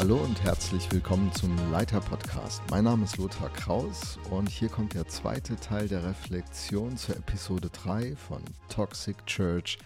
[0.00, 2.62] Hallo und herzlich willkommen zum Leiter Podcast.
[2.70, 7.68] Mein Name ist Lothar Kraus und hier kommt der zweite Teil der Reflexion zur Episode
[7.68, 9.78] 3 von Toxic Church,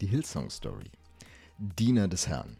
[0.00, 0.90] die Hillsong Story.
[1.58, 2.56] Diener des Herrn.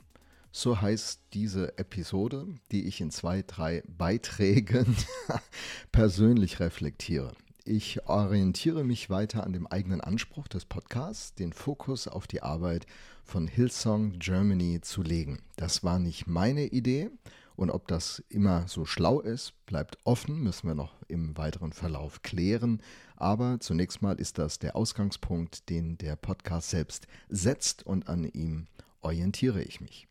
[0.51, 4.97] So heißt diese Episode, die ich in zwei, drei Beiträgen
[5.93, 7.33] persönlich reflektiere.
[7.65, 12.87] Ich orientiere mich weiter an dem eigenen Anspruch des Podcasts, den Fokus auf die Arbeit
[13.25, 15.43] von Hillsong Germany zu legen.
[15.57, 17.11] Das war nicht meine Idee
[17.57, 22.23] und ob das immer so schlau ist, bleibt offen, müssen wir noch im weiteren Verlauf
[22.23, 22.81] klären.
[23.17, 28.67] Aber zunächst mal ist das der Ausgangspunkt, den der Podcast selbst setzt und an ihm
[29.03, 30.08] orientiere ich mich.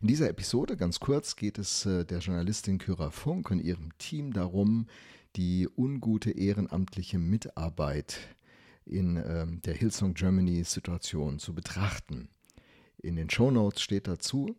[0.00, 4.32] In dieser Episode, ganz kurz, geht es äh, der Journalistin Kyra Funk und ihrem Team
[4.32, 4.86] darum,
[5.36, 8.18] die ungute ehrenamtliche Mitarbeit
[8.86, 12.28] in äh, der Hillsong Germany Situation zu betrachten.
[12.98, 14.56] In den Show Notes steht dazu,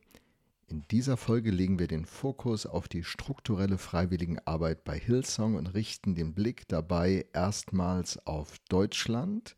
[0.67, 6.15] in dieser Folge legen wir den Fokus auf die strukturelle Freiwilligenarbeit bei Hillsong und richten
[6.15, 9.55] den Blick dabei erstmals auf Deutschland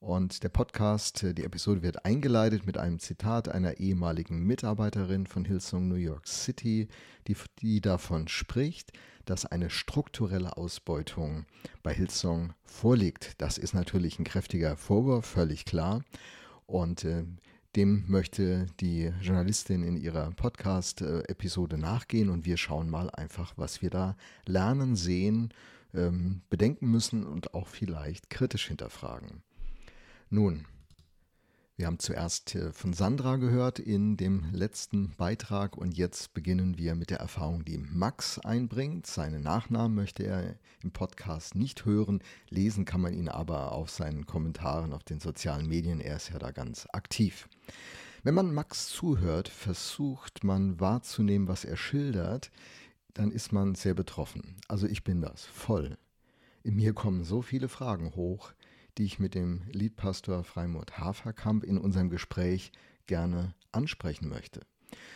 [0.00, 5.44] und der Podcast, äh, die Episode wird eingeleitet mit einem Zitat einer ehemaligen Mitarbeiterin von
[5.44, 6.88] Hillsong New York City,
[7.26, 8.92] die, die davon spricht,
[9.24, 11.46] dass eine strukturelle Ausbeutung
[11.82, 13.34] bei Hillsong vorliegt.
[13.38, 16.02] Das ist natürlich ein kräftiger Vorwurf, völlig klar.
[16.66, 17.24] Und äh,
[17.76, 23.90] dem möchte die Journalistin in ihrer Podcast-Episode nachgehen und wir schauen mal einfach, was wir
[23.90, 25.52] da lernen, sehen,
[25.92, 29.42] ähm, bedenken müssen und auch vielleicht kritisch hinterfragen.
[30.30, 30.66] Nun,
[31.76, 36.94] wir haben zuerst äh, von Sandra gehört in dem letzten Beitrag und jetzt beginnen wir
[36.94, 39.06] mit der Erfahrung, die Max einbringt.
[39.06, 42.22] Seinen Nachnamen möchte er im Podcast nicht hören.
[42.50, 46.00] Lesen kann man ihn aber auf seinen Kommentaren auf den sozialen Medien.
[46.00, 47.48] Er ist ja da ganz aktiv.
[48.22, 52.50] Wenn man Max zuhört, versucht man wahrzunehmen, was er schildert,
[53.14, 54.56] dann ist man sehr betroffen.
[54.68, 55.96] Also ich bin das voll.
[56.62, 58.52] In mir kommen so viele Fragen hoch
[58.98, 62.72] die ich mit dem Liedpastor Freimut Haferkamp in unserem Gespräch
[63.06, 64.60] gerne ansprechen möchte.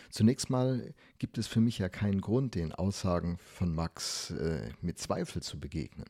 [0.09, 4.99] Zunächst mal gibt es für mich ja keinen Grund, den Aussagen von Max äh, mit
[4.99, 6.05] Zweifel zu begegnen.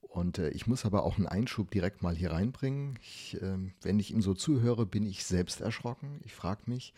[0.00, 2.98] Und äh, ich muss aber auch einen Einschub direkt mal hier reinbringen.
[3.02, 6.20] Ich, äh, wenn ich ihm so zuhöre, bin ich selbst erschrocken.
[6.24, 6.94] Ich frage mich,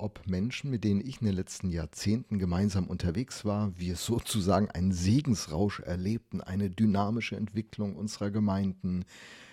[0.00, 4.92] ob Menschen, mit denen ich in den letzten Jahrzehnten gemeinsam unterwegs war, wir sozusagen einen
[4.92, 9.04] Segensrausch erlebten, eine dynamische Entwicklung unserer Gemeinden.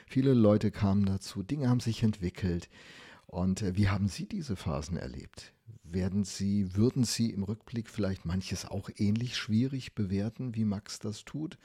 [0.07, 2.69] Viele Leute kamen dazu, Dinge haben sich entwickelt.
[3.28, 5.53] Und äh, wie haben Sie diese Phasen erlebt?
[5.84, 11.25] Werden Sie, würden Sie im Rückblick vielleicht manches auch ähnlich schwierig bewerten, wie Max das
[11.25, 11.57] tut?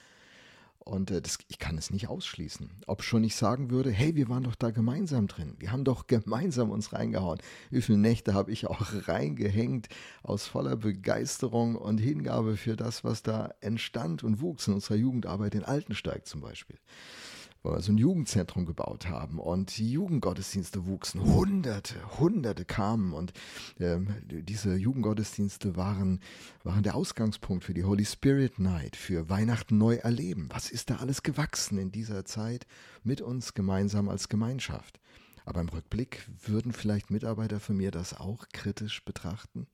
[0.84, 2.70] Und äh, das, ich kann es nicht ausschließen.
[2.86, 5.54] Ob schon ich sagen würde, hey, wir waren doch da gemeinsam drin.
[5.58, 7.38] Wir haben doch gemeinsam uns reingehauen.
[7.70, 9.88] Wie viele Nächte habe ich auch reingehängt
[10.22, 15.54] aus voller Begeisterung und Hingabe für das, was da entstand und wuchs in unserer Jugendarbeit
[15.54, 16.76] in Altensteig zum Beispiel
[17.62, 21.22] wo wir so ein Jugendzentrum gebaut haben und die Jugendgottesdienste wuchsen.
[21.22, 23.32] Hunderte, Hunderte kamen und
[23.78, 26.20] äh, diese Jugendgottesdienste waren,
[26.64, 30.48] waren der Ausgangspunkt für die Holy Spirit Night, für Weihnachten neu erleben.
[30.50, 32.66] Was ist da alles gewachsen in dieser Zeit
[33.02, 35.00] mit uns gemeinsam als Gemeinschaft?
[35.44, 39.66] Aber im Rückblick würden vielleicht Mitarbeiter von mir das auch kritisch betrachten.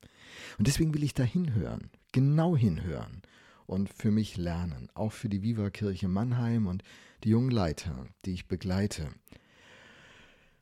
[0.58, 3.22] Und deswegen will ich da hinhören, genau hinhören
[3.66, 6.82] und für mich lernen, auch für die Viva Kirche Mannheim und
[7.24, 9.08] die jungen Leiter, die ich begleite.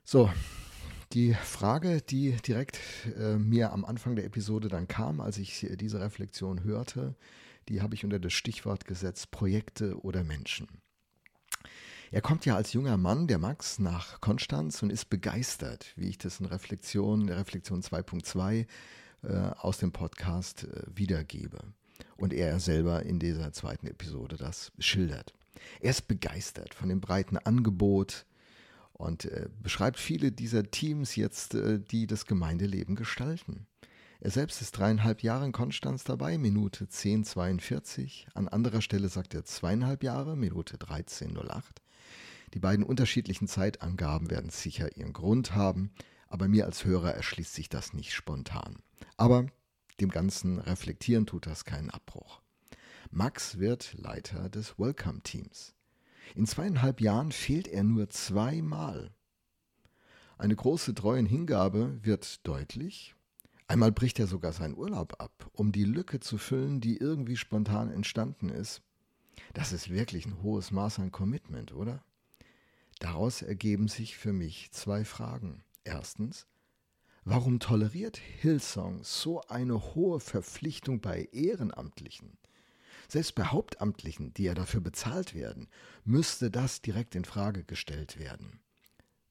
[0.03, 0.29] So,
[1.13, 2.79] die Frage, die direkt
[3.17, 7.15] äh, mir am Anfang der Episode dann kam, als ich diese Reflexion hörte,
[7.69, 10.67] die habe ich unter das Stichwort gesetzt Projekte oder Menschen.
[12.11, 16.17] Er kommt ja als junger Mann, der Max, nach Konstanz und ist begeistert, wie ich
[16.17, 18.67] das in Reflexion, der Reflexion 2.2
[19.23, 19.27] äh,
[19.57, 21.59] aus dem Podcast äh, wiedergebe.
[22.17, 25.33] Und er selber in dieser zweiten Episode das schildert.
[25.81, 28.25] Er ist begeistert von dem breiten Angebot
[28.93, 33.67] und äh, beschreibt viele dieser Teams jetzt, äh, die das Gemeindeleben gestalten.
[34.21, 38.27] Er selbst ist dreieinhalb Jahre in Konstanz dabei, Minute 10,42.
[38.33, 41.63] An anderer Stelle sagt er zweieinhalb Jahre, Minute 13,08.
[42.53, 45.91] Die beiden unterschiedlichen Zeitangaben werden sicher ihren Grund haben,
[46.29, 48.77] aber mir als Hörer erschließt sich das nicht spontan.
[49.17, 49.47] Aber
[49.99, 52.41] dem ganzen Reflektieren tut das keinen Abbruch.
[53.11, 55.73] Max wird Leiter des Welcome Teams.
[56.33, 59.11] In zweieinhalb Jahren fehlt er nur zweimal.
[60.37, 63.15] Eine große treuen Hingabe wird deutlich.
[63.67, 67.89] Einmal bricht er sogar seinen Urlaub ab, um die Lücke zu füllen, die irgendwie spontan
[67.89, 68.81] entstanden ist.
[69.53, 72.03] Das ist wirklich ein hohes Maß an Commitment, oder?
[72.99, 75.63] Daraus ergeben sich für mich zwei Fragen.
[75.83, 76.47] Erstens,
[77.27, 82.37] Warum toleriert Hillsong so eine hohe Verpflichtung bei Ehrenamtlichen?
[83.07, 85.67] Selbst bei Hauptamtlichen, die ja dafür bezahlt werden,
[86.03, 88.59] müsste das direkt in Frage gestellt werden.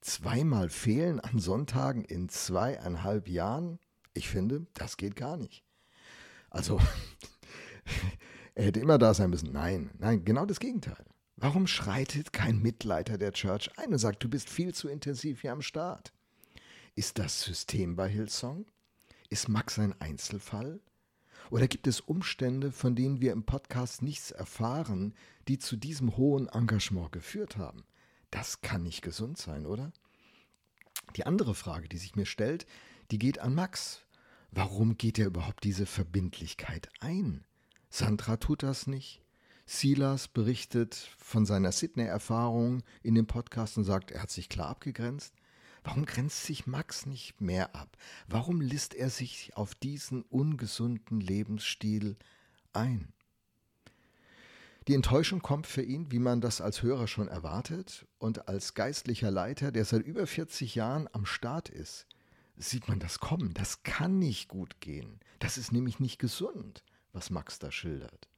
[0.01, 3.79] Zweimal fehlen an Sonntagen in zweieinhalb Jahren?
[4.13, 5.63] Ich finde, das geht gar nicht.
[6.51, 6.81] Also,
[8.57, 9.53] er hätte immer da sein müssen.
[9.53, 11.05] Nein, nein, genau das Gegenteil.
[11.37, 15.53] Warum schreitet kein Mitleiter der Church ein und sagt, du bist viel zu intensiv hier
[15.53, 16.13] am Start?
[16.97, 18.67] Ist das System bei Hillsong?
[19.29, 20.79] Ist Max ein Einzelfall?
[21.51, 25.13] Oder gibt es Umstände, von denen wir im Podcast nichts erfahren,
[25.49, 27.83] die zu diesem hohen Engagement geführt haben?
[28.31, 29.93] Das kann nicht gesund sein, oder?
[31.17, 32.65] Die andere Frage, die sich mir stellt,
[33.11, 34.03] die geht an Max.
[34.53, 37.45] Warum geht er überhaupt diese Verbindlichkeit ein?
[37.91, 39.21] Sandra tut das nicht.
[39.67, 45.35] Silas berichtet von seiner Sydney-Erfahrung in dem Podcast und sagt, er hat sich klar abgegrenzt.
[45.85, 47.97] Warum grenzt sich Max nicht mehr ab?
[48.27, 52.17] Warum lässt er sich auf diesen ungesunden Lebensstil
[52.73, 53.13] ein?
[54.89, 59.31] Die Enttäuschung kommt für ihn, wie man das als Hörer schon erwartet, und als geistlicher
[59.31, 62.07] Leiter, der seit über 40 Jahren am Start ist,
[62.57, 63.53] sieht man das kommen.
[63.55, 65.21] Das kann nicht gut gehen.
[65.39, 66.83] Das ist nämlich nicht gesund,
[67.13, 68.29] was Max da schildert.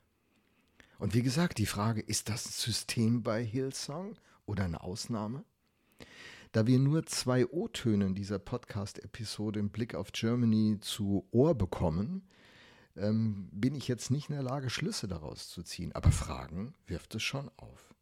[0.98, 4.16] Und wie gesagt, die Frage, ist das ein System bei Hillsong
[4.46, 5.44] oder eine Ausnahme?
[6.52, 12.26] Da wir nur zwei O-Töne in dieser Podcast-Episode im Blick auf Germany zu Ohr bekommen,
[12.96, 15.92] ähm, bin ich jetzt nicht in der Lage, Schlüsse daraus zu ziehen.
[15.92, 17.94] Aber Fragen wirft es schon auf.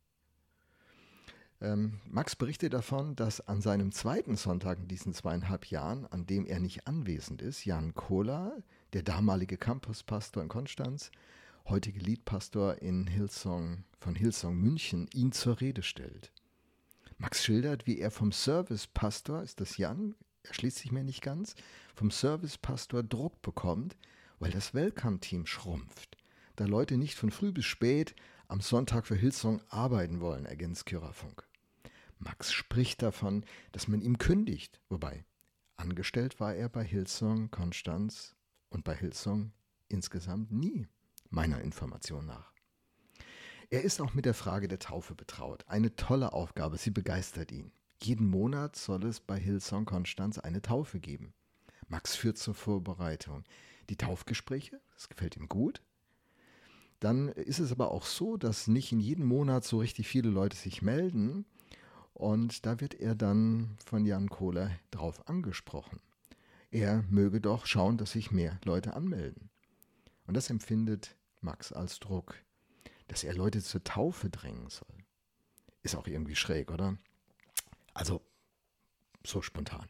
[1.61, 6.47] Ähm, Max berichtet davon, dass an seinem zweiten Sonntag in diesen zweieinhalb Jahren, an dem
[6.47, 8.63] er nicht anwesend ist, Jan Kohler,
[8.93, 11.11] der damalige Campuspastor in Konstanz,
[11.67, 16.33] heutige Liedpastor in Hillsong, von Hillsong München, ihn zur Rede stellt.
[17.25, 21.55] Max schildert, wie er vom Servicepastor, ist das Jan, erschließt sich mir nicht ganz,
[21.95, 23.97] vom Servicepastor Druck bekommt,
[24.41, 26.19] weil das Welcome-Team schrumpft,
[26.57, 28.15] da Leute nicht von früh bis spät
[28.47, 31.49] am Sonntag für Hillsong arbeiten wollen, ergänzt Kyrafunk.
[32.19, 35.25] Max spricht davon, dass man ihm kündigt, wobei
[35.77, 38.37] angestellt war er bei Hillsong Konstanz
[38.69, 39.53] und bei Hillsong
[39.89, 40.89] insgesamt nie,
[41.31, 42.54] meiner Information nach.
[43.71, 45.65] Er ist auch mit der Frage der Taufe betraut.
[45.67, 47.73] Eine tolle Aufgabe, sie begeistert ihn.
[48.03, 51.33] Jeden Monat soll es bei Hillsong Konstanz eine Taufe geben.
[51.89, 53.45] Max führt zur Vorbereitung
[53.89, 55.83] die Taufgespräche, das gefällt ihm gut.
[57.01, 60.57] Dann ist es aber auch so, dass nicht in jedem Monat so richtig viele Leute
[60.57, 61.45] sich melden.
[62.13, 66.01] Und da wird er dann von Jan Kohler drauf angesprochen.
[66.71, 69.51] Er möge doch schauen, dass sich mehr Leute anmelden.
[70.27, 72.35] Und das empfindet Max als Druck
[73.09, 75.05] dass er Leute zur Taufe drängen soll.
[75.83, 76.97] Ist auch irgendwie schräg, oder?
[77.93, 78.23] Also,
[79.25, 79.89] so spontan.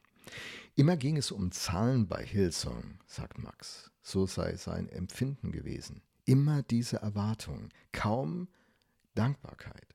[0.75, 3.91] Immer ging es um Zahlen bei Hillsong, sagt Max.
[4.03, 6.03] So sei sein Empfinden gewesen.
[6.25, 8.49] Immer diese Erwartung, kaum
[9.15, 9.95] Dankbarkeit.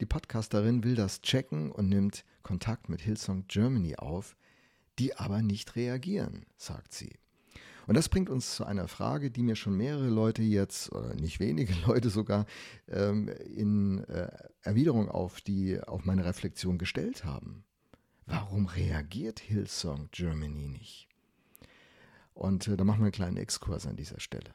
[0.00, 4.36] Die Podcasterin will das checken und nimmt Kontakt mit Hillsong Germany auf,
[4.98, 7.18] die aber nicht reagieren, sagt sie.
[7.86, 11.38] Und das bringt uns zu einer Frage, die mir schon mehrere Leute jetzt, oder nicht
[11.40, 12.46] wenige Leute sogar,
[12.88, 14.30] ähm, in äh,
[14.62, 17.64] Erwiderung auf, die, auf meine Reflexion gestellt haben.
[18.26, 21.08] Warum reagiert Hillsong Germany nicht?
[22.34, 24.54] Und äh, da machen wir einen kleinen Exkurs an dieser Stelle.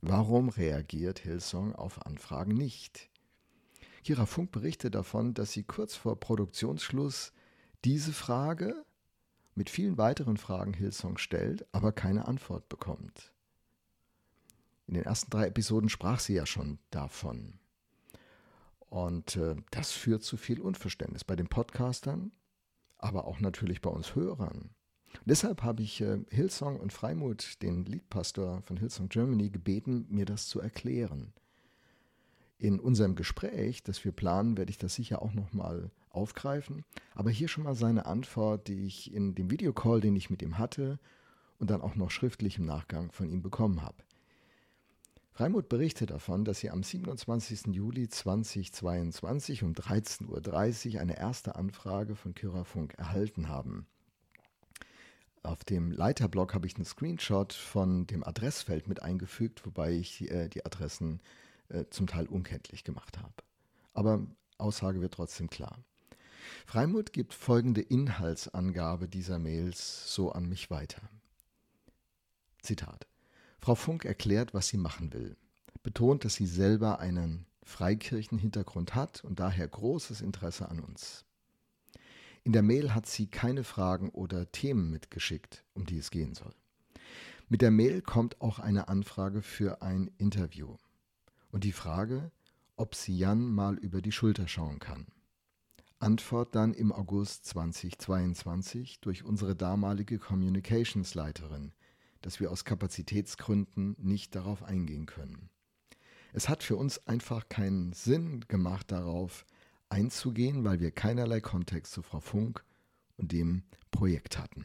[0.00, 3.10] Warum reagiert Hillsong auf Anfragen nicht?
[4.04, 7.32] Kira Funk berichtet davon, dass sie kurz vor Produktionsschluss
[7.84, 8.84] diese Frage
[9.54, 13.32] mit vielen weiteren Fragen Hillsong stellt, aber keine Antwort bekommt.
[14.86, 17.58] In den ersten drei Episoden sprach sie ja schon davon.
[18.88, 22.32] Und äh, das führt zu viel Unverständnis bei den Podcastern,
[22.98, 24.70] aber auch natürlich bei uns Hörern.
[25.12, 30.26] Und deshalb habe ich äh, Hillsong und Freimut, den Leadpastor von Hillsong Germany, gebeten, mir
[30.26, 31.32] das zu erklären.
[32.58, 36.84] In unserem Gespräch, das wir planen, werde ich das sicher auch nochmal aufgreifen.
[37.14, 40.58] Aber hier schon mal seine Antwort, die ich in dem Videocall, den ich mit ihm
[40.58, 40.98] hatte
[41.58, 43.96] und dann auch noch schriftlich im Nachgang von ihm bekommen habe.
[45.32, 47.74] Freimuth berichtet davon, dass sie am 27.
[47.74, 53.88] Juli 2022 um 13.30 Uhr eine erste Anfrage von Kyrafunk erhalten haben.
[55.42, 60.48] Auf dem Leiterblock habe ich einen Screenshot von dem Adressfeld mit eingefügt, wobei ich äh,
[60.48, 61.20] die Adressen
[61.68, 63.34] äh, zum Teil unkenntlich gemacht habe.
[63.92, 64.26] Aber
[64.58, 65.78] Aussage wird trotzdem klar.
[66.66, 71.02] Freimuth gibt folgende Inhaltsangabe dieser Mails so an mich weiter.
[72.62, 73.06] Zitat.
[73.60, 75.36] Frau Funk erklärt, was sie machen will,
[75.82, 81.24] betont, dass sie selber einen Freikirchenhintergrund hat und daher großes Interesse an uns.
[82.42, 86.54] In der Mail hat sie keine Fragen oder Themen mitgeschickt, um die es gehen soll.
[87.48, 90.76] Mit der Mail kommt auch eine Anfrage für ein Interview
[91.54, 92.32] und die Frage,
[92.74, 95.06] ob sie Jan mal über die Schulter schauen kann.
[96.00, 101.72] Antwort dann im August 2022 durch unsere damalige Communications-Leiterin,
[102.22, 105.48] dass wir aus Kapazitätsgründen nicht darauf eingehen können.
[106.32, 109.46] Es hat für uns einfach keinen Sinn gemacht, darauf
[109.88, 112.64] einzugehen, weil wir keinerlei Kontext zu Frau Funk
[113.16, 114.64] und dem Projekt hatten.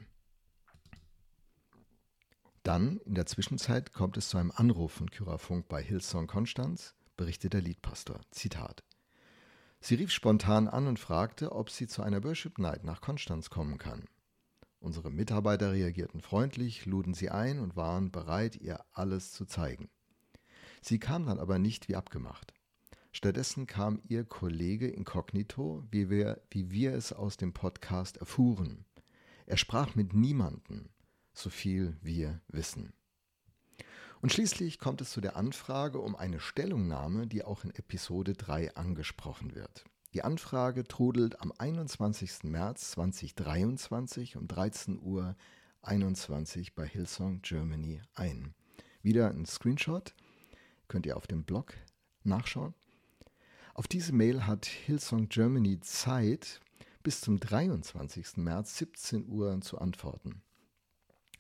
[2.69, 6.93] Dann, in der Zwischenzeit, kommt es zu einem Anruf von Kyra Funk bei Hillsong Konstanz,
[7.17, 8.21] berichtet der Liedpastor.
[8.29, 8.83] Zitat.
[9.79, 13.79] Sie rief spontan an und fragte, ob sie zu einer Worship Night nach Konstanz kommen
[13.79, 14.05] kann.
[14.79, 19.89] Unsere Mitarbeiter reagierten freundlich, luden sie ein und waren bereit, ihr alles zu zeigen.
[20.79, 22.53] Sie kam dann aber nicht wie abgemacht.
[23.11, 28.85] Stattdessen kam ihr Kollege inkognito, wie wir, wie wir es aus dem Podcast erfuhren.
[29.47, 30.91] Er sprach mit niemanden,
[31.39, 32.93] so viel wir wissen.
[34.21, 38.75] Und schließlich kommt es zu der Anfrage um eine Stellungnahme, die auch in Episode 3
[38.75, 39.85] angesprochen wird.
[40.13, 42.43] Die Anfrage trudelt am 21.
[42.43, 45.35] März 2023 um 13 Uhr
[45.83, 48.53] 21 bei Hillsong Germany ein.
[49.01, 50.13] Wieder ein Screenshot,
[50.87, 51.75] könnt ihr auf dem Blog
[52.23, 52.73] nachschauen.
[53.73, 56.59] Auf diese Mail hat Hillsong Germany Zeit,
[57.01, 58.37] bis zum 23.
[58.37, 60.41] März 17 Uhr zu antworten.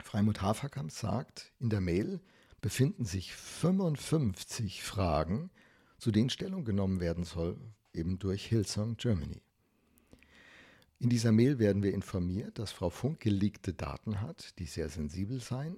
[0.03, 2.19] Freimut Haferkamp sagt in der Mail,
[2.61, 5.49] befinden sich 55 Fragen,
[5.97, 7.57] zu denen Stellung genommen werden soll,
[7.93, 9.41] eben durch Hillsong Germany.
[10.99, 15.39] In dieser Mail werden wir informiert, dass Frau Funk geleakte Daten hat, die sehr sensibel
[15.39, 15.77] seien.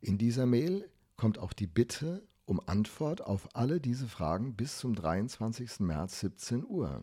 [0.00, 4.94] In dieser Mail kommt auch die Bitte um Antwort auf alle diese Fragen bis zum
[4.94, 5.80] 23.
[5.80, 7.02] März 17 Uhr.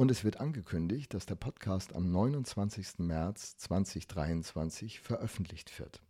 [0.00, 3.00] Und es wird angekündigt, dass der Podcast am 29.
[3.00, 6.00] März 2023 veröffentlicht wird.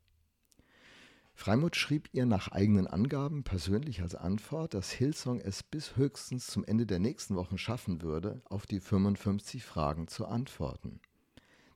[1.35, 6.65] Freimuth schrieb ihr nach eigenen Angaben persönlich als Antwort, dass Hillsong es bis höchstens zum
[6.65, 11.01] Ende der nächsten Wochen schaffen würde, auf die 55 Fragen zu antworten.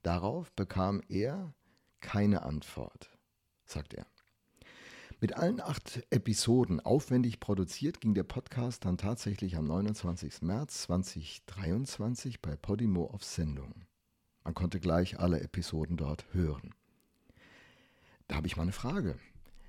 [0.04, 1.52] Darauf bekam er
[1.98, 3.10] keine Antwort,
[3.64, 4.06] sagt er.
[5.24, 10.42] Mit allen acht Episoden aufwendig produziert ging der Podcast dann tatsächlich am 29.
[10.42, 13.86] März 2023 bei Podimo auf Sendung.
[14.44, 16.74] Man konnte gleich alle Episoden dort hören.
[18.28, 19.16] Da habe ich mal eine Frage.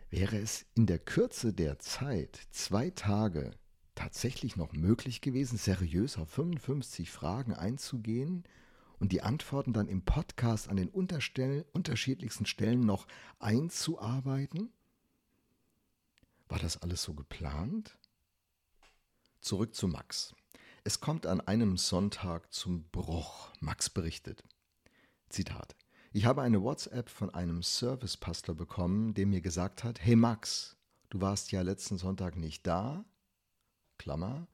[0.09, 3.51] Wäre es in der Kürze der Zeit, zwei Tage,
[3.95, 8.43] tatsächlich noch möglich gewesen, seriös auf 55 Fragen einzugehen
[8.99, 13.07] und die Antworten dann im Podcast an den unterschiedlichsten Stellen noch
[13.39, 14.73] einzuarbeiten?
[16.47, 17.97] War das alles so geplant?
[19.41, 20.35] Zurück zu Max.
[20.83, 23.51] Es kommt an einem Sonntag zum Bruch.
[23.59, 24.43] Max berichtet.
[25.29, 25.75] Zitat.
[26.11, 30.77] Ich habe eine WhatsApp von einem Servicepastor bekommen, der mir gesagt hat, hey Max,
[31.09, 33.03] du warst ja letzten Sonntag nicht da,
[33.97, 34.47] Klammer,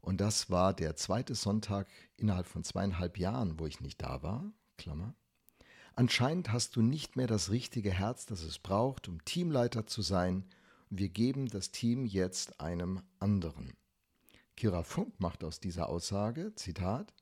[0.00, 4.52] und das war der zweite Sonntag innerhalb von zweieinhalb Jahren, wo ich nicht da war,
[4.76, 5.14] Klammer.
[5.94, 10.48] Anscheinend hast du nicht mehr das richtige Herz, das es braucht, um Teamleiter zu sein.
[10.92, 13.74] Wir geben das Team jetzt einem anderen.
[14.56, 17.14] Kira Funk macht aus dieser Aussage, Zitat,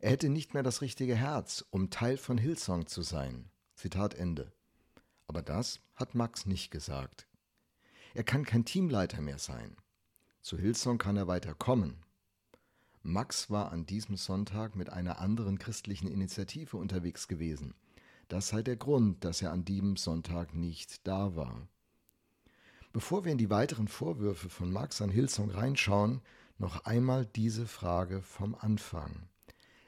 [0.00, 3.50] er hätte nicht mehr das richtige Herz, um Teil von Hillsong zu sein.
[3.74, 4.50] Zitat Ende.
[5.26, 7.28] Aber das hat Max nicht gesagt.
[8.14, 9.76] Er kann kein Teamleiter mehr sein.
[10.40, 12.02] Zu Hillsong kann er weiter kommen.
[13.02, 17.74] Max war an diesem Sonntag mit einer anderen christlichen Initiative unterwegs gewesen.
[18.28, 21.68] Das sei der Grund, dass er an diesem Sonntag nicht da war.
[22.92, 26.20] Bevor wir in die weiteren Vorwürfe von Max an Hillsong reinschauen,
[26.58, 29.28] noch einmal diese Frage vom Anfang.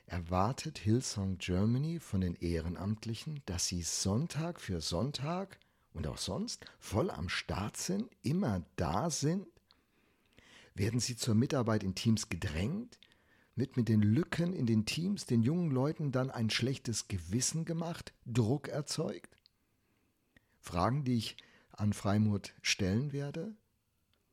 [0.06, 5.58] Erwartet Hillsong Germany von den Ehrenamtlichen, dass sie Sonntag für Sonntag
[5.92, 9.46] und auch sonst voll am Start sind, immer da sind?
[10.74, 12.98] Werden sie zur Mitarbeit in Teams gedrängt?
[13.54, 18.14] Wird mit den Lücken in den Teams den jungen Leuten dann ein schlechtes Gewissen gemacht,
[18.24, 19.36] Druck erzeugt?
[20.58, 21.36] Fragen, die ich
[21.78, 23.54] an Freimut stellen werde?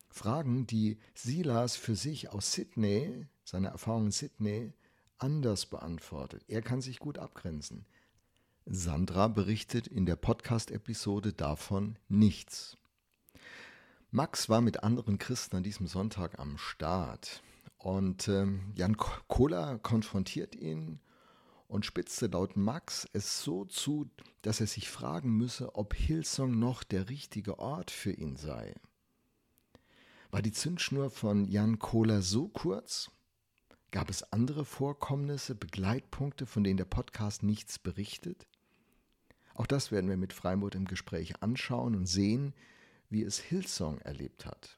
[0.10, 4.74] Fragen, die Silas für sich aus Sydney, seine Erfahrung in Sydney,
[5.18, 6.44] anders beantwortet.
[6.48, 7.86] Er kann sich gut abgrenzen.
[8.66, 12.78] Sandra berichtet in der Podcast-Episode davon nichts.
[14.12, 17.42] Max war mit anderen Christen an diesem Sonntag am Start
[17.78, 21.00] und ähm, Jan Kohler konfrontiert ihn
[21.72, 24.10] und spitzte laut Max es so zu,
[24.42, 28.76] dass er sich fragen müsse, ob Hillsong noch der richtige Ort für ihn sei.
[30.32, 33.10] War die Zündschnur von Jan Kohler so kurz,
[33.92, 38.48] Gab es andere Vorkommnisse, Begleitpunkte, von denen der Podcast nichts berichtet?
[39.54, 42.54] Auch das werden wir mit Freimut im Gespräch anschauen und sehen,
[43.10, 44.78] wie es Hillsong erlebt hat.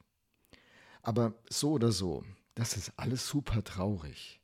[1.02, 2.24] Aber so oder so,
[2.56, 4.40] das ist alles super traurig.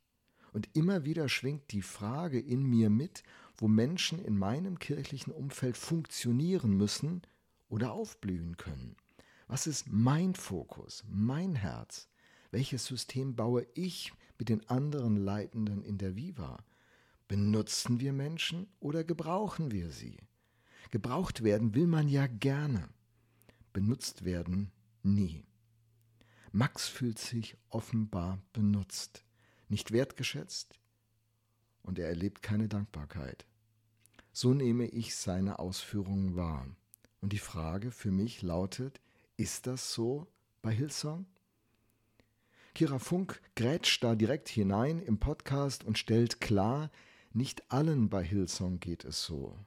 [0.51, 3.23] Und immer wieder schwingt die Frage in mir mit,
[3.57, 7.21] wo Menschen in meinem kirchlichen Umfeld funktionieren müssen
[7.69, 8.95] oder aufblühen können.
[9.47, 12.09] Was ist mein Fokus, mein Herz?
[12.51, 16.63] Welches System baue ich mit den anderen Leitenden in der Viva?
[17.27, 20.17] Benutzen wir Menschen oder gebrauchen wir sie?
[20.89, 22.89] Gebraucht werden will man ja gerne,
[23.71, 24.71] benutzt werden
[25.03, 25.45] nie.
[26.51, 29.23] Max fühlt sich offenbar benutzt,
[29.71, 30.79] nicht wertgeschätzt
[31.81, 33.45] und er erlebt keine Dankbarkeit.
[34.33, 36.67] So nehme ich seine Ausführungen wahr.
[37.21, 39.01] Und die Frage für mich lautet,
[39.37, 40.27] ist das so
[40.61, 41.25] bei Hillsong?
[42.73, 46.91] Kira Funk grätscht da direkt hinein im Podcast und stellt klar,
[47.33, 49.57] nicht allen bei Hillsong geht es so.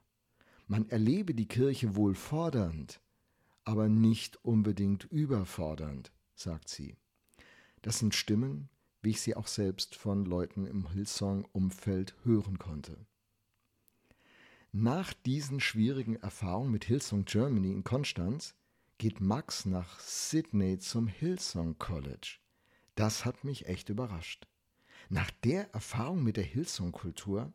[0.67, 3.01] Man erlebe die Kirche wohl fordernd,
[3.65, 6.97] aber nicht unbedingt überfordernd, sagt sie.
[7.83, 8.69] Das sind Stimmen,
[9.05, 12.97] wie ich sie auch selbst von Leuten im Hillsong-Umfeld hören konnte.
[14.73, 18.55] Nach diesen schwierigen Erfahrungen mit Hillsong Germany in Konstanz
[18.99, 22.39] geht Max nach Sydney zum Hillsong College.
[22.95, 24.49] Das hat mich echt überrascht.
[25.11, 27.53] Nach der Erfahrung mit der Hillsong-Kultur,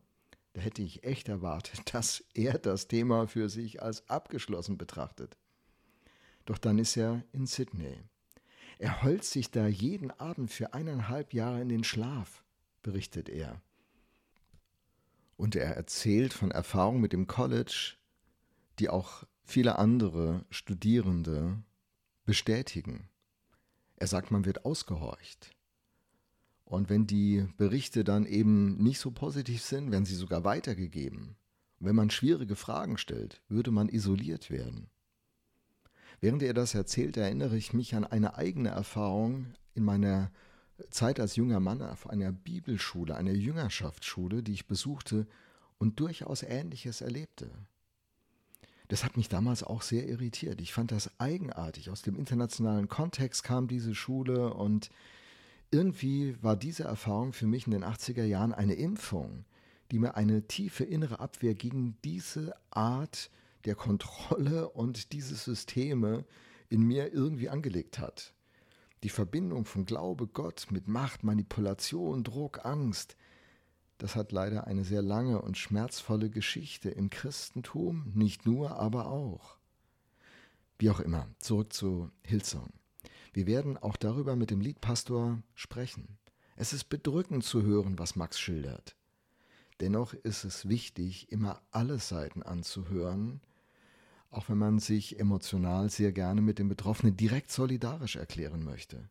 [0.53, 5.35] da hätte ich echt erwartet, dass er das Thema für sich als abgeschlossen betrachtet.
[6.45, 7.97] Doch dann ist er in Sydney.
[8.79, 12.45] Er heult sich da jeden Abend für eineinhalb Jahre in den Schlaf,
[12.81, 13.61] berichtet er.
[15.35, 17.97] Und er erzählt von Erfahrungen mit dem College,
[18.79, 21.61] die auch viele andere Studierende
[22.23, 23.09] bestätigen.
[23.97, 25.51] Er sagt, man wird ausgehorcht.
[26.63, 31.35] Und wenn die Berichte dann eben nicht so positiv sind, werden sie sogar weitergegeben.
[31.81, 34.89] wenn man schwierige Fragen stellt, würde man isoliert werden.
[36.21, 40.31] Während er das erzählt, erinnere ich mich an eine eigene Erfahrung in meiner
[40.89, 45.27] Zeit als junger Mann auf einer Bibelschule, einer Jüngerschaftsschule, die ich besuchte
[45.77, 47.49] und durchaus Ähnliches erlebte.
[48.89, 50.61] Das hat mich damals auch sehr irritiert.
[50.61, 51.89] Ich fand das eigenartig.
[51.89, 54.89] Aus dem internationalen Kontext kam diese Schule und
[55.71, 59.45] irgendwie war diese Erfahrung für mich in den 80er Jahren eine Impfung,
[59.91, 63.29] die mir eine tiefe innere Abwehr gegen diese Art
[63.65, 66.25] der Kontrolle und diese Systeme
[66.69, 68.33] in mir irgendwie angelegt hat.
[69.03, 73.15] Die Verbindung von Glaube, Gott mit Macht, Manipulation, Druck, Angst,
[73.97, 79.57] das hat leider eine sehr lange und schmerzvolle Geschichte im Christentum, nicht nur, aber auch.
[80.77, 82.69] Wie auch immer, zurück zu Hillsong.
[83.33, 86.17] Wir werden auch darüber mit dem Liedpastor sprechen.
[86.55, 88.95] Es ist bedrückend zu hören, was Max schildert.
[89.81, 93.41] Dennoch ist es wichtig, immer alle Seiten anzuhören,
[94.29, 99.09] auch wenn man sich emotional sehr gerne mit den Betroffenen direkt solidarisch erklären möchte.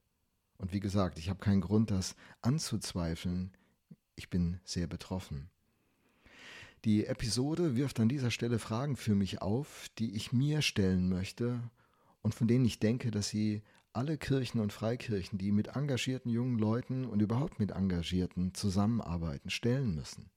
[0.59, 3.52] Und wie gesagt, ich habe keinen Grund, das anzuzweifeln.
[4.16, 5.50] Ich bin sehr betroffen.
[6.85, 11.61] Die Episode wirft an dieser Stelle Fragen für mich auf, die ich mir stellen möchte
[12.22, 16.59] und von denen ich denke, dass sie alle Kirchen und Freikirchen, die mit engagierten jungen
[16.59, 20.31] Leuten und überhaupt mit Engagierten zusammenarbeiten, stellen müssen.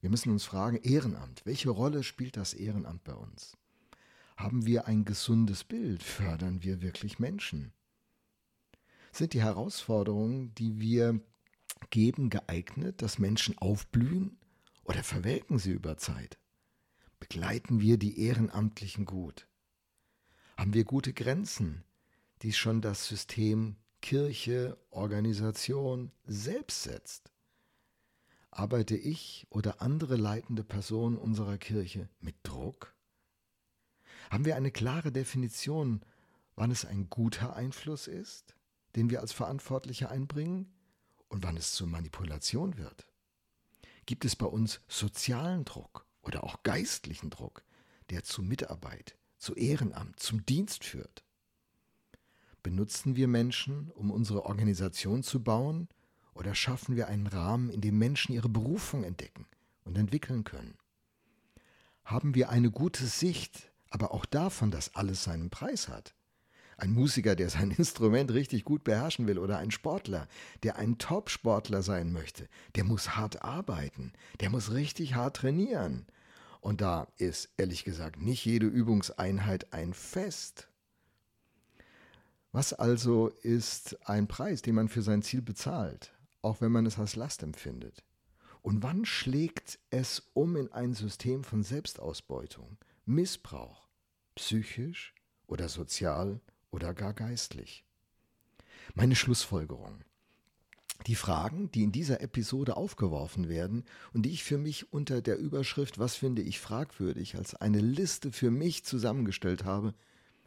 [0.00, 3.56] Wir müssen uns fragen, Ehrenamt, welche Rolle spielt das Ehrenamt bei uns?
[4.42, 6.02] Haben wir ein gesundes Bild?
[6.02, 7.72] Fördern wir wirklich Menschen?
[9.12, 11.20] Sind die Herausforderungen, die wir
[11.90, 14.36] geben, geeignet, dass Menschen aufblühen
[14.82, 16.38] oder verwelken sie über Zeit?
[17.20, 19.46] Begleiten wir die Ehrenamtlichen gut?
[20.56, 21.84] Haben wir gute Grenzen,
[22.42, 27.30] die schon das System Kirche, Organisation selbst setzt?
[28.50, 32.92] Arbeite ich oder andere leitende Personen unserer Kirche mit Druck?
[34.32, 36.00] Haben wir eine klare Definition,
[36.56, 38.56] wann es ein guter Einfluss ist,
[38.96, 40.72] den wir als Verantwortliche einbringen
[41.28, 43.06] und wann es zur Manipulation wird?
[44.06, 47.62] Gibt es bei uns sozialen Druck oder auch geistlichen Druck,
[48.08, 51.22] der zu Mitarbeit, zu Ehrenamt, zum Dienst führt?
[52.62, 55.90] Benutzen wir Menschen, um unsere Organisation zu bauen,
[56.32, 59.44] oder schaffen wir einen Rahmen, in dem Menschen ihre Berufung entdecken
[59.84, 60.78] und entwickeln können?
[62.06, 66.14] Haben wir eine gute Sicht aber auch davon, dass alles seinen Preis hat.
[66.76, 70.26] Ein Musiker, der sein Instrument richtig gut beherrschen will, oder ein Sportler,
[70.62, 76.06] der ein Top-Sportler sein möchte, der muss hart arbeiten, der muss richtig hart trainieren.
[76.60, 80.68] Und da ist ehrlich gesagt nicht jede Übungseinheit ein Fest.
[82.52, 86.12] Was also ist ein Preis, den man für sein Ziel bezahlt?
[86.42, 88.04] auch wenn man es als Last empfindet?
[88.60, 93.88] Und wann schlägt es um in ein System von Selbstausbeutung, Missbrauch,
[94.36, 95.12] psychisch
[95.48, 97.84] oder sozial oder gar geistlich?
[98.94, 100.04] Meine Schlussfolgerung.
[101.08, 105.36] Die Fragen, die in dieser Episode aufgeworfen werden und die ich für mich unter der
[105.36, 109.94] Überschrift Was finde ich fragwürdig als eine Liste für mich zusammengestellt habe,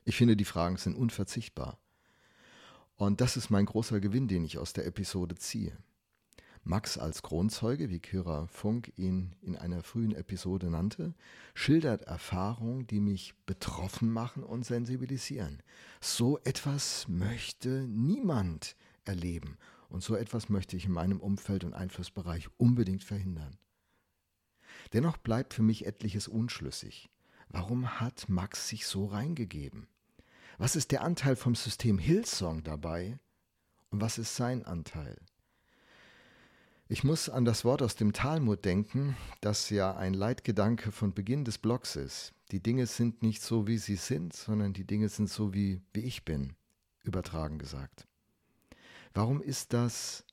[0.06, 1.78] ich finde, die Fragen sind unverzichtbar.
[2.96, 5.78] Und das ist mein großer Gewinn, den ich aus der Episode ziehe.
[6.68, 11.14] Max als Kronzeuge, wie Kyra Funk ihn in einer frühen Episode nannte,
[11.54, 15.62] schildert Erfahrungen, die mich betroffen machen und sensibilisieren.
[16.02, 22.50] So etwas möchte niemand erleben und so etwas möchte ich in meinem Umfeld und Einflussbereich
[22.58, 23.60] unbedingt verhindern.
[24.92, 27.12] Dennoch bleibt für mich etliches unschlüssig.
[27.48, 29.86] Warum hat Max sich so reingegeben?
[30.58, 33.20] Was ist der Anteil vom System Hillsong dabei
[33.92, 35.16] und was ist sein Anteil?
[36.88, 41.44] Ich muss an das Wort aus dem Talmud denken, das ja ein Leitgedanke von Beginn
[41.44, 42.34] des Blogs ist.
[42.52, 46.02] Die Dinge sind nicht so, wie sie sind, sondern die Dinge sind so, wie, wie
[46.02, 46.54] ich bin,
[47.04, 48.08] übertragen gesagt.
[49.14, 50.26] Warum ist das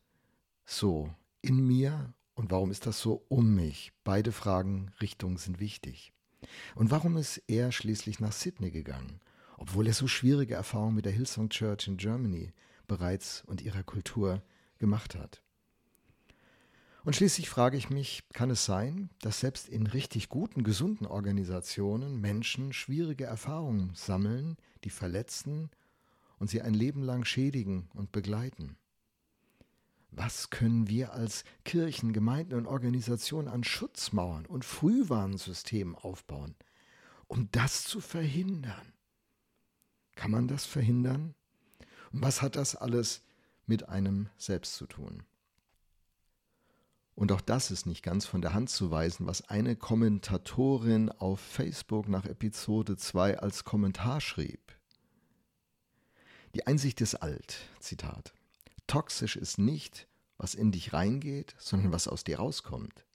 [0.66, 3.92] so in mir und warum ist das so um mich?
[4.04, 6.12] Beide Fragen, Richtungen sind wichtig.
[6.74, 9.20] Und warum ist er schließlich nach Sydney gegangen?
[9.62, 12.52] obwohl er so schwierige Erfahrungen mit der Hillsong Church in Germany
[12.88, 14.42] bereits und ihrer Kultur
[14.78, 15.40] gemacht hat.
[17.04, 22.20] Und schließlich frage ich mich, kann es sein, dass selbst in richtig guten, gesunden Organisationen
[22.20, 25.70] Menschen schwierige Erfahrungen sammeln, die verletzen
[26.38, 28.76] und sie ein Leben lang schädigen und begleiten?
[30.12, 36.54] Was können wir als Kirchen, Gemeinden und Organisationen an Schutzmauern und Frühwarnsystemen aufbauen,
[37.26, 38.92] um das zu verhindern?
[40.14, 41.34] Kann man das verhindern?
[42.12, 43.22] Und was hat das alles
[43.66, 45.24] mit einem selbst zu tun?
[47.14, 51.40] Und auch das ist nicht ganz von der Hand zu weisen, was eine Kommentatorin auf
[51.40, 54.60] Facebook nach Episode 2 als Kommentar schrieb.
[56.54, 58.32] Die Einsicht ist alt, Zitat.
[58.86, 63.06] Toxisch ist nicht, was in dich reingeht, sondern was aus dir rauskommt.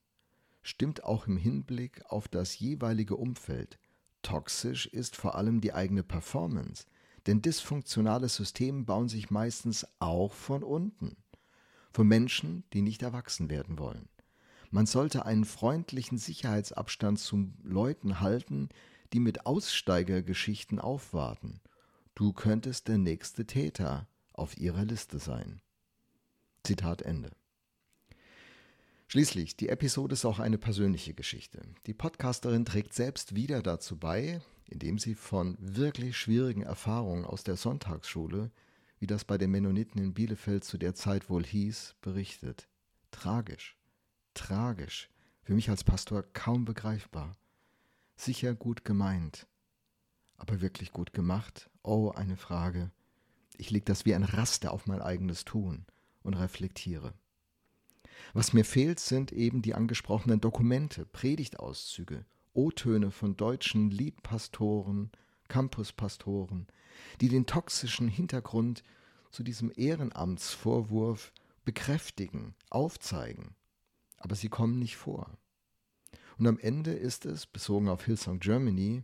[0.61, 3.79] Stimmt auch im Hinblick auf das jeweilige Umfeld,
[4.27, 6.85] Toxisch ist vor allem die eigene Performance,
[7.27, 11.15] denn dysfunktionale Systeme bauen sich meistens auch von unten,
[11.91, 14.09] von Menschen, die nicht erwachsen werden wollen.
[14.69, 18.69] Man sollte einen freundlichen Sicherheitsabstand zu Leuten halten,
[19.13, 21.61] die mit Aussteigergeschichten aufwarten.
[22.15, 25.61] Du könntest der nächste Täter auf ihrer Liste sein.
[26.63, 27.31] Zitat Ende.
[29.07, 31.61] Schließlich, die Episode ist auch eine persönliche Geschichte.
[31.85, 37.55] Die Podcasterin trägt selbst wieder dazu bei, indem sie von wirklich schwierigen Erfahrungen aus der
[37.55, 38.51] Sonntagsschule,
[38.99, 42.67] wie das bei den Mennoniten in Bielefeld zu der Zeit wohl hieß, berichtet.
[43.11, 43.77] Tragisch,
[44.33, 45.09] tragisch,
[45.43, 47.35] für mich als Pastor kaum begreifbar.
[48.15, 49.47] Sicher gut gemeint,
[50.37, 51.69] aber wirklich gut gemacht?
[51.83, 52.91] Oh, eine Frage.
[53.57, 55.85] Ich leg das wie ein Raster auf mein eigenes Tun
[56.23, 57.13] und reflektiere.
[58.33, 65.11] Was mir fehlt, sind eben die angesprochenen Dokumente, Predigtauszüge, O-Töne von deutschen Liedpastoren,
[65.47, 66.67] Campuspastoren,
[67.21, 68.83] die den toxischen Hintergrund
[69.31, 71.33] zu diesem Ehrenamtsvorwurf
[71.65, 73.55] bekräftigen, aufzeigen.
[74.17, 75.37] Aber sie kommen nicht vor.
[76.37, 79.03] Und am Ende ist es, bezogen auf Hillsong Germany,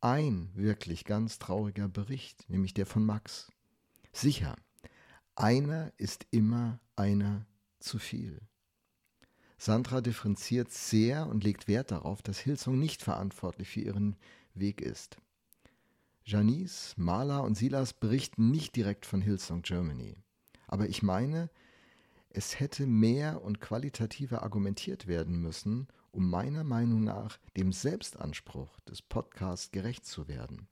[0.00, 3.50] ein wirklich ganz trauriger Bericht, nämlich der von Max.
[4.12, 4.56] Sicher,
[5.34, 7.46] einer ist immer einer
[7.78, 8.40] zu viel.
[9.58, 14.16] Sandra differenziert sehr und legt Wert darauf, dass Hillsong nicht verantwortlich für ihren
[14.54, 15.16] Weg ist.
[16.28, 20.16] Janice, Marla und Silas berichten nicht direkt von Hillsong Germany.
[20.66, 21.50] Aber ich meine,
[22.30, 29.02] es hätte mehr und qualitativer argumentiert werden müssen, um meiner Meinung nach dem Selbstanspruch des
[29.02, 30.66] Podcasts gerecht zu werden.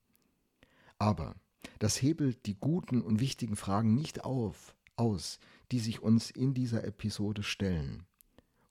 [0.98, 1.36] Aber
[1.78, 5.38] das hebelt die guten und wichtigen Fragen nicht auf, aus,
[5.70, 8.02] die sich uns in dieser Episode stellen.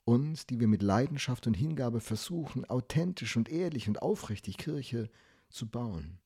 [0.03, 5.09] Uns, die wir mit Leidenschaft und Hingabe versuchen, authentisch und ehrlich und aufrichtig Kirche
[5.49, 6.19] zu bauen.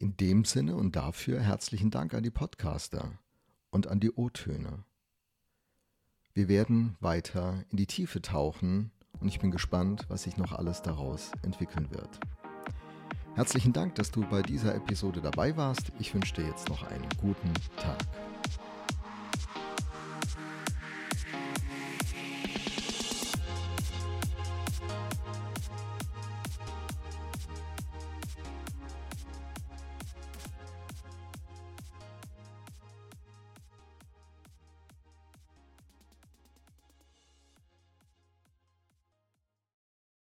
[0.00, 3.18] In dem Sinne und dafür herzlichen Dank an die Podcaster
[3.70, 4.84] und an die O-Töne.
[6.34, 10.82] Wir werden weiter in die Tiefe tauchen und ich bin gespannt, was sich noch alles
[10.82, 12.20] daraus entwickeln wird.
[13.34, 15.90] Herzlichen Dank, dass du bei dieser Episode dabei warst.
[15.98, 17.98] Ich wünsche dir jetzt noch einen guten Tag.